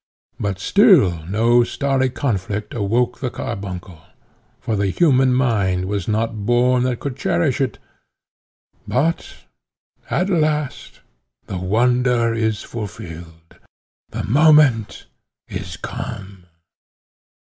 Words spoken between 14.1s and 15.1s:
moment